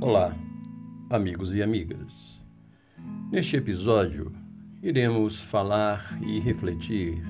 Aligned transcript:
Olá, 0.00 0.32
amigos 1.10 1.52
e 1.56 1.60
amigas. 1.60 2.40
Neste 3.32 3.56
episódio, 3.56 4.32
iremos 4.80 5.42
falar 5.42 6.16
e 6.22 6.38
refletir 6.38 7.20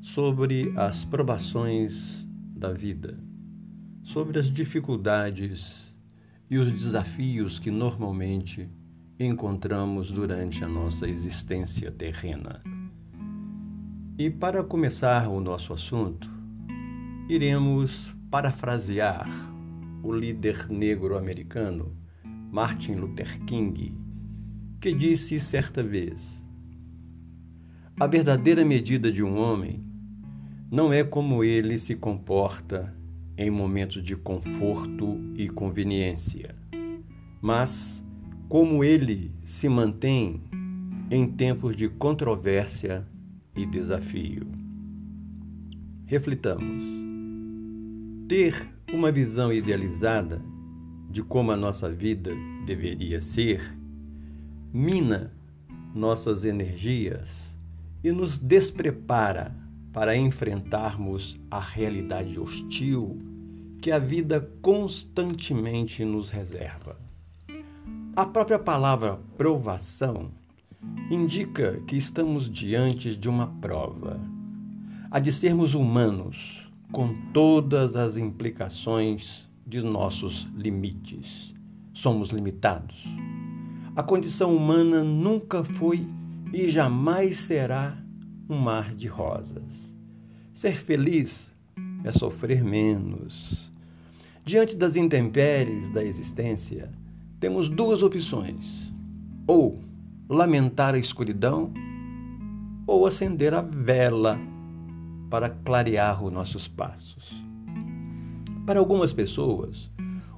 sobre 0.00 0.72
as 0.76 1.04
provações 1.04 2.26
da 2.56 2.72
vida, 2.72 3.16
sobre 4.02 4.40
as 4.40 4.52
dificuldades 4.52 5.94
e 6.50 6.58
os 6.58 6.72
desafios 6.72 7.60
que 7.60 7.70
normalmente 7.70 8.68
encontramos 9.20 10.10
durante 10.10 10.64
a 10.64 10.68
nossa 10.68 11.08
existência 11.08 11.92
terrena. 11.92 12.64
E 14.18 14.28
para 14.28 14.64
começar 14.64 15.28
o 15.28 15.40
nosso 15.40 15.72
assunto, 15.72 16.28
iremos 17.28 18.12
parafrasear 18.28 19.55
o 20.06 20.12
líder 20.12 20.70
negro 20.70 21.18
americano 21.18 21.96
Martin 22.52 22.94
Luther 22.94 23.40
King, 23.44 23.92
que 24.80 24.94
disse 24.94 25.40
certa 25.40 25.82
vez: 25.82 26.40
A 27.98 28.06
verdadeira 28.06 28.64
medida 28.64 29.10
de 29.10 29.24
um 29.24 29.36
homem 29.36 29.84
não 30.70 30.92
é 30.92 31.02
como 31.02 31.42
ele 31.42 31.76
se 31.76 31.96
comporta 31.96 32.96
em 33.36 33.50
momentos 33.50 34.02
de 34.02 34.14
conforto 34.14 35.18
e 35.34 35.48
conveniência, 35.48 36.54
mas 37.42 38.02
como 38.48 38.84
ele 38.84 39.34
se 39.42 39.68
mantém 39.68 40.40
em 41.10 41.26
tempos 41.26 41.74
de 41.74 41.88
controvérsia 41.88 43.04
e 43.56 43.66
desafio. 43.66 44.46
Reflitamos. 46.06 46.84
Ter 48.28 48.75
uma 48.92 49.10
visão 49.10 49.52
idealizada 49.52 50.40
de 51.10 51.22
como 51.22 51.50
a 51.50 51.56
nossa 51.56 51.90
vida 51.90 52.32
deveria 52.64 53.20
ser 53.20 53.76
mina 54.72 55.32
nossas 55.94 56.44
energias 56.44 57.54
e 58.04 58.12
nos 58.12 58.38
desprepara 58.38 59.54
para 59.92 60.16
enfrentarmos 60.16 61.40
a 61.50 61.58
realidade 61.58 62.38
hostil 62.38 63.18
que 63.80 63.90
a 63.90 63.98
vida 63.98 64.46
constantemente 64.60 66.04
nos 66.04 66.30
reserva. 66.30 66.98
A 68.14 68.26
própria 68.26 68.58
palavra 68.58 69.18
provação 69.36 70.30
indica 71.10 71.80
que 71.86 71.96
estamos 71.96 72.50
diante 72.50 73.16
de 73.16 73.28
uma 73.28 73.46
prova, 73.46 74.20
a 75.10 75.18
de 75.18 75.32
sermos 75.32 75.74
humanos 75.74 76.65
com 76.92 77.14
todas 77.32 77.96
as 77.96 78.16
implicações 78.16 79.48
de 79.66 79.82
nossos 79.82 80.48
limites. 80.56 81.54
Somos 81.92 82.30
limitados. 82.30 83.04
A 83.94 84.02
condição 84.02 84.54
humana 84.54 85.02
nunca 85.02 85.64
foi 85.64 86.06
e 86.52 86.68
jamais 86.68 87.38
será 87.38 87.96
um 88.48 88.56
mar 88.56 88.94
de 88.94 89.08
rosas. 89.08 89.64
Ser 90.54 90.76
feliz 90.76 91.50
é 92.04 92.12
sofrer 92.12 92.62
menos. 92.62 93.72
Diante 94.44 94.76
das 94.76 94.94
intempéries 94.94 95.90
da 95.90 96.04
existência, 96.04 96.90
temos 97.40 97.68
duas 97.68 98.02
opções: 98.02 98.92
ou 99.46 99.80
lamentar 100.28 100.94
a 100.94 100.98
escuridão, 100.98 101.72
ou 102.86 103.06
acender 103.06 103.52
a 103.52 103.60
vela 103.60 104.38
para 105.36 105.50
clarear 105.50 106.24
os 106.24 106.32
nossos 106.32 106.66
passos. 106.66 107.30
Para 108.64 108.78
algumas 108.80 109.12
pessoas, 109.12 109.90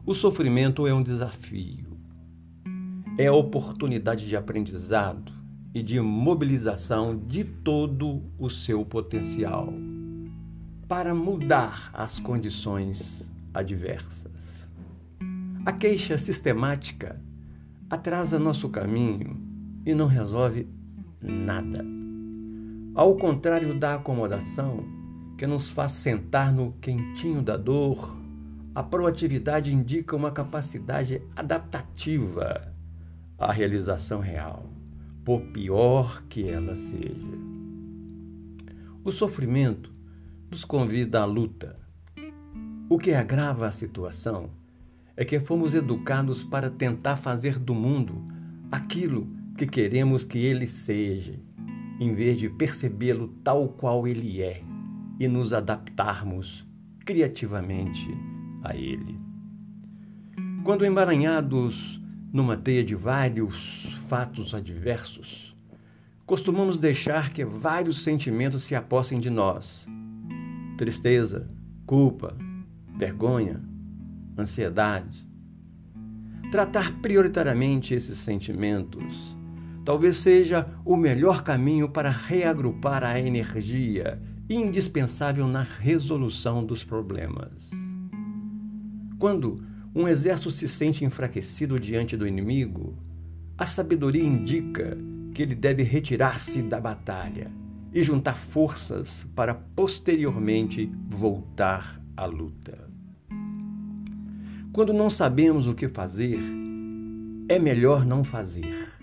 o 0.05 0.13
sofrimento 0.13 0.89
é 0.89 0.93
um 0.93 1.05
desafio, 1.05 1.97
é 3.17 3.29
a 3.29 3.33
oportunidade 3.33 4.27
de 4.27 4.37
aprendizado 4.37 5.31
e 5.73 5.85
de 5.85 6.01
mobilização 6.01 7.17
de 7.17 7.45
todo 7.45 8.25
o 8.37 8.51
seu 8.51 8.85
potencial 8.85 9.73
para 10.89 11.15
mudar 11.15 11.91
as 11.93 12.19
condições 12.19 13.25
adversas. 13.55 14.67
A 15.65 15.71
queixa 15.71 16.19
sistemática 16.19 17.23
atrasa 17.89 18.37
nosso 18.37 18.69
caminho 18.69 19.41
e 19.87 19.95
não 19.95 20.09
resolve 20.09 20.67
nada. 21.23 21.99
Ao 22.99 23.15
contrário 23.15 23.79
da 23.79 23.95
acomodação, 23.95 24.85
que 25.39 25.47
nos 25.47 25.71
faz 25.71 25.93
sentar 25.93 26.53
no 26.53 26.73
quentinho 26.81 27.41
da 27.41 27.57
dor, 27.57 28.19
a 28.75 28.83
proatividade 28.83 29.73
indica 29.73 30.17
uma 30.17 30.33
capacidade 30.33 31.23
adaptativa 31.37 32.75
à 33.39 33.53
realização 33.53 34.19
real, 34.19 34.69
por 35.25 35.41
pior 35.53 36.25
que 36.29 36.49
ela 36.49 36.75
seja. 36.75 37.39
O 39.05 39.13
sofrimento 39.13 39.93
nos 40.51 40.65
convida 40.65 41.21
à 41.21 41.25
luta. 41.25 41.77
O 42.91 42.99
que 42.99 43.13
agrava 43.13 43.69
a 43.69 43.71
situação 43.71 44.51
é 45.17 45.25
que 45.25 45.39
fomos 45.39 45.73
educados 45.73 46.43
para 46.43 46.69
tentar 46.69 47.17
fazer 47.17 47.61
do 47.61 47.75
mundo 47.75 48.25
aquilo 48.73 49.29
que 49.57 49.69
queremos 49.69 50.25
que 50.25 50.39
ele 50.39 50.67
seja 50.67 51.39
em 52.01 52.13
vez 52.13 52.39
de 52.41 52.49
percebê-lo 52.49 53.29
tal 53.45 53.69
qual 53.69 54.07
ele 54.07 54.43
é 54.43 54.63
e 55.19 55.27
nos 55.27 55.53
adaptarmos 55.53 56.67
criativamente 57.05 58.09
a 58.63 58.77
ele. 58.77 59.19
Quando 60.63 60.85
emaranhados 60.85 62.01
numa 62.33 62.57
teia 62.57 62.85
de 62.85 62.95
vários 62.95 63.97
fatos 64.09 64.55
adversos, 64.55 65.57
costumamos 66.27 66.77
deixar 66.77 67.33
que 67.33 67.45
vários 67.45 68.03
sentimentos 68.03 68.63
se 68.63 68.75
apossem 68.75 69.19
de 69.19 69.31
nós: 69.31 69.87
tristeza, 70.77 71.49
culpa, 71.87 72.37
vergonha, 72.97 73.63
ansiedade. 74.37 75.27
Tratar 76.51 77.01
prioritariamente 77.01 77.95
esses 77.95 78.19
sentimentos 78.19 79.37
talvez 79.89 80.19
seja 80.19 80.69
o 80.85 80.97
melhor 80.97 81.43
caminho 81.43 81.89
para 81.89 82.11
reagrupar 82.11 83.03
a 83.03 83.19
energia 83.19 84.21
indispensável 84.49 85.47
na 85.47 85.63
resolução 85.63 86.65
dos 86.65 86.83
problemas. 86.83 87.71
Quando 89.19 89.57
um 89.95 90.07
exército 90.07 90.51
se 90.51 90.69
sente 90.69 91.05
enfraquecido 91.05 91.79
diante 91.79 92.17
do 92.17 92.27
inimigo, 92.27 92.97
a 93.57 93.67
sabedoria 93.67 94.23
indica 94.23 94.97
que 95.35 95.43
ele 95.43 95.55
deve 95.55 95.83
retirar-se 95.83 96.63
da 96.63 96.81
batalha 96.81 97.51
e 97.93 98.03
juntar 98.03 98.37
forças 98.37 99.27
para 99.35 99.55
posteriormente 99.55 100.91
voltar 101.09 102.01
à 102.17 102.25
luta. 102.25 102.89
Quando 104.73 104.93
não 104.93 105.11
sabemos 105.11 105.67
o 105.67 105.75
que 105.75 105.89
fazer, 105.89 106.41
é 107.49 107.59
melhor 107.59 108.05
não 108.07 108.23
fazer 108.23 108.99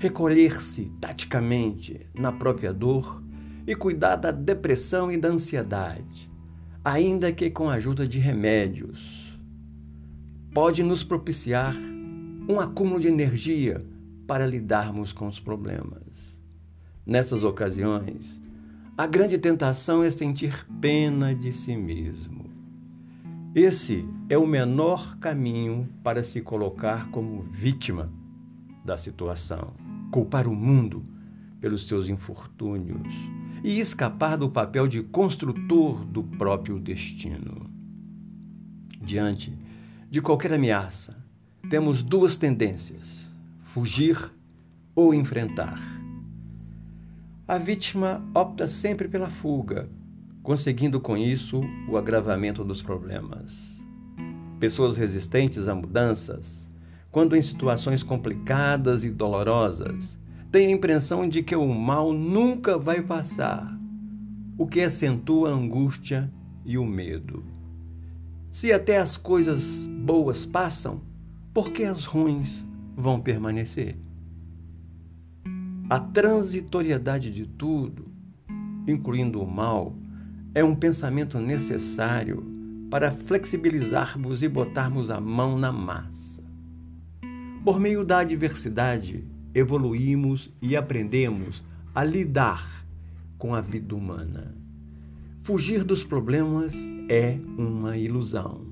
recolher-se 0.00 0.90
taticamente 0.98 2.06
na 2.14 2.32
própria 2.32 2.72
dor 2.72 3.22
e 3.66 3.74
cuidar 3.74 4.16
da 4.16 4.30
depressão 4.30 5.10
e 5.10 5.16
da 5.16 5.28
ansiedade, 5.28 6.30
ainda 6.84 7.32
que 7.32 7.50
com 7.50 7.68
a 7.68 7.74
ajuda 7.74 8.06
de 8.06 8.18
remédios. 8.18 9.38
Pode 10.52 10.82
nos 10.82 11.04
propiciar 11.04 11.76
um 12.48 12.58
acúmulo 12.58 13.00
de 13.00 13.08
energia 13.08 13.78
para 14.26 14.46
lidarmos 14.46 15.12
com 15.12 15.28
os 15.28 15.38
problemas. 15.38 16.02
Nessas 17.06 17.44
ocasiões, 17.44 18.40
a 18.96 19.06
grande 19.06 19.38
tentação 19.38 20.02
é 20.02 20.10
sentir 20.10 20.66
pena 20.80 21.34
de 21.34 21.52
si 21.52 21.76
mesmo. 21.76 22.50
Esse 23.54 24.04
é 24.28 24.38
o 24.38 24.46
menor 24.46 25.18
caminho 25.18 25.88
para 26.02 26.22
se 26.22 26.40
colocar 26.40 27.10
como 27.10 27.42
vítima 27.42 28.12
da 28.84 28.96
situação 28.96 29.74
culpar 30.10 30.48
o 30.48 30.54
mundo 30.54 31.02
pelos 31.60 31.86
seus 31.86 32.08
infortúnios 32.08 33.14
e 33.62 33.78
escapar 33.78 34.36
do 34.36 34.48
papel 34.48 34.88
de 34.88 35.02
construtor 35.02 36.04
do 36.04 36.22
próprio 36.22 36.78
destino. 36.78 37.70
Diante 39.00 39.56
de 40.10 40.20
qualquer 40.20 40.52
ameaça, 40.52 41.16
temos 41.68 42.02
duas 42.02 42.36
tendências: 42.36 43.28
fugir 43.62 44.18
ou 44.94 45.14
enfrentar. 45.14 45.80
A 47.46 47.58
vítima 47.58 48.22
opta 48.34 48.66
sempre 48.66 49.08
pela 49.08 49.28
fuga, 49.28 49.88
conseguindo 50.42 51.00
com 51.00 51.16
isso 51.16 51.60
o 51.88 51.96
agravamento 51.96 52.64
dos 52.64 52.82
problemas. 52.82 53.58
Pessoas 54.58 54.96
resistentes 54.96 55.66
a 55.66 55.74
mudanças 55.74 56.60
quando 57.10 57.36
em 57.36 57.42
situações 57.42 58.02
complicadas 58.02 59.02
e 59.02 59.10
dolorosas, 59.10 60.16
tem 60.50 60.66
a 60.66 60.70
impressão 60.70 61.28
de 61.28 61.42
que 61.42 61.54
o 61.54 61.72
mal 61.72 62.12
nunca 62.12 62.76
vai 62.76 63.00
passar, 63.00 63.78
o 64.58 64.66
que 64.66 64.80
acentua 64.80 65.50
a 65.50 65.54
angústia 65.54 66.30
e 66.64 66.76
o 66.76 66.84
medo. 66.84 67.44
Se 68.50 68.72
até 68.72 68.98
as 68.98 69.16
coisas 69.16 69.86
boas 69.86 70.44
passam, 70.44 71.02
porque 71.54 71.84
as 71.84 72.04
ruins 72.04 72.66
vão 72.96 73.20
permanecer. 73.20 73.96
A 75.88 76.00
transitoriedade 76.00 77.30
de 77.30 77.46
tudo, 77.46 78.06
incluindo 78.88 79.40
o 79.40 79.48
mal, 79.48 79.94
é 80.52 80.64
um 80.64 80.74
pensamento 80.74 81.38
necessário 81.38 82.44
para 82.90 83.12
flexibilizarmos 83.12 84.42
e 84.42 84.48
botarmos 84.48 85.12
a 85.12 85.20
mão 85.20 85.56
na 85.56 85.70
massa. 85.70 86.42
Por 87.64 87.78
meio 87.78 88.04
da 88.04 88.18
adversidade, 88.18 89.24
evoluímos 89.54 90.50
e 90.60 90.76
aprendemos 90.76 91.62
a 91.94 92.04
lidar 92.04 92.84
com 93.38 93.54
a 93.54 93.60
vida 93.60 93.94
humana. 93.94 94.54
Fugir 95.42 95.82
dos 95.84 96.04
problemas 96.04 96.74
é 97.08 97.38
uma 97.56 97.96
ilusão. 97.96 98.66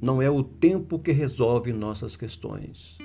Não 0.00 0.22
é 0.22 0.30
o 0.30 0.42
tempo 0.42 0.98
que 0.98 1.10
resolve 1.10 1.72
nossas 1.72 2.16
questões. 2.16 2.96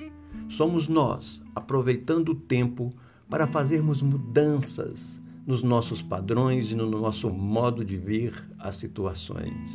Somos 0.48 0.88
nós, 0.88 1.42
aproveitando 1.54 2.30
o 2.30 2.34
tempo 2.34 2.90
para 3.28 3.46
fazermos 3.46 4.00
mudanças 4.00 5.20
nos 5.46 5.62
nossos 5.62 6.00
padrões 6.00 6.70
e 6.70 6.74
no 6.74 6.88
nosso 6.88 7.28
modo 7.30 7.84
de 7.84 7.96
ver 7.96 8.32
as 8.58 8.76
situações. 8.76 9.70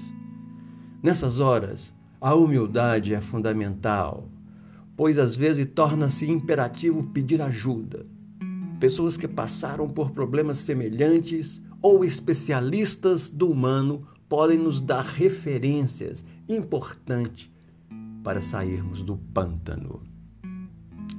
Nessas 1.03 1.39
horas, 1.39 1.93
a 2.19 2.33
humildade 2.33 3.13
é 3.13 3.21
fundamental, 3.21 4.27
pois 4.99 5.17
às 5.17 5.33
vezes 5.33 5.65
torna-se 5.73 6.29
imperativo 6.29 7.01
pedir 7.01 7.41
ajuda. 7.41 8.05
Pessoas 8.81 9.15
que 9.15 9.29
passaram 9.29 9.87
por 9.87 10.11
problemas 10.11 10.57
semelhantes 10.57 11.61
ou 11.81 12.03
especialistas 12.03 13.29
do 13.29 13.49
humano 13.49 14.05
podem 14.27 14.57
nos 14.57 14.81
dar 14.81 15.05
referências 15.05 16.25
importantes 16.49 17.49
para 18.21 18.41
sairmos 18.41 19.01
do 19.01 19.15
pântano. 19.15 20.01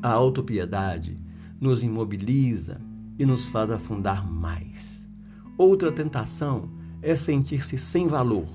A 0.02 0.10
autopiedade 0.10 1.18
nos 1.58 1.82
imobiliza 1.82 2.82
e 3.18 3.24
nos 3.24 3.48
faz 3.48 3.70
afundar 3.70 4.30
mais. 4.30 5.08
Outra 5.56 5.90
tentação 5.90 6.68
é 7.00 7.16
sentir-se 7.16 7.78
sem 7.78 8.06
valor, 8.06 8.46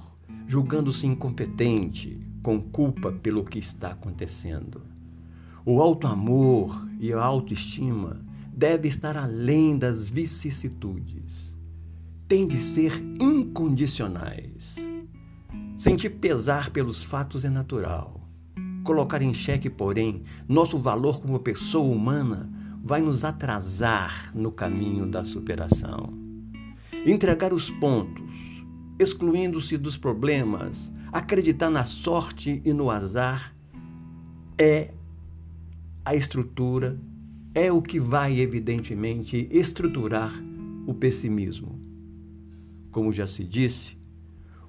julgando-se 0.46 1.08
incompetente, 1.08 2.22
com 2.44 2.62
culpa 2.62 3.12
pelo 3.12 3.44
que 3.44 3.58
está 3.58 3.90
acontecendo. 3.90 4.94
O 5.68 5.82
alto 5.82 6.06
amor 6.06 6.88
e 7.00 7.12
a 7.12 7.20
autoestima 7.20 8.24
devem 8.54 8.88
estar 8.88 9.18
além 9.18 9.76
das 9.76 10.12
vicissitudes. 10.12 11.56
Tem 12.28 12.48
de 12.48 12.60
ser 12.60 13.02
incondicionais. 13.20 14.76
Sentir 15.76 16.12
pesar 16.12 16.70
pelos 16.70 17.04
fatos 17.04 17.44
é 17.44 17.50
natural. 17.50 18.22
Colocar 18.84 19.24
em 19.24 19.34
xeque, 19.34 19.68
porém, 19.68 20.22
nosso 20.48 20.78
valor 20.78 21.20
como 21.20 21.40
pessoa 21.40 21.92
humana 21.92 22.48
vai 22.84 23.02
nos 23.02 23.24
atrasar 23.24 24.32
no 24.36 24.52
caminho 24.52 25.08
da 25.08 25.24
superação. 25.24 26.14
Entregar 27.08 27.52
os 27.52 27.72
pontos, 27.72 28.64
excluindo-se 29.00 29.80
dos 29.80 29.98
problemas, 29.98 30.92
acreditar 31.12 31.72
na 31.72 31.86
sorte 31.86 32.62
e 32.64 32.72
no 32.72 32.92
azar, 32.92 33.56
é 34.60 34.92
a 36.06 36.16
estrutura, 36.16 36.98
é 37.54 37.72
o 37.72 37.82
que 37.82 38.00
vai, 38.00 38.40
evidentemente, 38.40 39.48
estruturar 39.52 40.32
o 40.86 40.94
pessimismo. 40.94 41.80
Como 42.92 43.12
já 43.12 43.26
se 43.26 43.44
disse, 43.44 43.98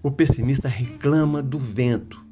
o 0.02 0.10
pessimista 0.10 0.66
reclama 0.66 1.42
do 1.42 1.58
vento, 1.58 2.24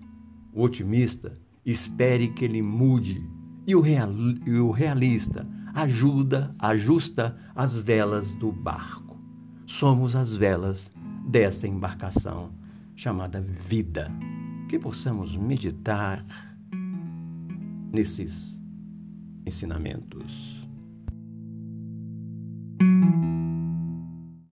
o 0.52 0.62
otimista 0.62 1.34
espere 1.66 2.28
que 2.28 2.44
ele 2.44 2.62
mude 2.62 3.22
e 3.66 3.76
o, 3.76 3.80
real, 3.80 4.10
e 4.46 4.58
o 4.58 4.70
realista 4.70 5.46
ajuda, 5.74 6.54
ajusta 6.58 7.36
as 7.54 7.76
velas 7.76 8.32
do 8.34 8.50
barco. 8.52 9.18
Somos 9.66 10.14
as 10.14 10.34
velas 10.34 10.90
dessa 11.28 11.66
embarcação 11.66 12.52
chamada 12.94 13.40
vida. 13.40 14.10
Que 14.68 14.78
possamos 14.78 15.36
meditar 15.36 16.24
nesses 17.92 18.60
ensinamentos. 19.44 20.63